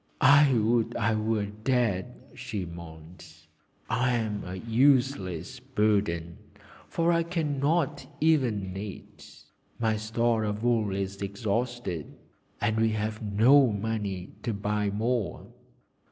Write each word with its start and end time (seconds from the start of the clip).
'I 0.19 0.53
would 0.63 0.95
I 0.95 1.13
were 1.13 1.45
dead,' 1.45 2.15
she 2.33 2.65
moaned. 2.65 3.23
'I 3.87 4.13
am 4.15 4.43
a 4.43 4.55
useless 4.55 5.59
burden, 5.59 6.39
for 6.87 7.11
I 7.13 7.21
cannot 7.21 8.07
even 8.19 8.73
knit. 8.73 9.43
My 9.77 9.97
store 9.97 10.43
of 10.43 10.63
wool 10.63 10.91
is 10.95 11.21
exhausted, 11.21 12.17
and 12.59 12.79
we 12.79 12.89
have 12.93 13.21
no 13.21 13.71
money 13.71 14.29
to 14.41 14.55
buy 14.55 14.89
more.' 14.89 15.45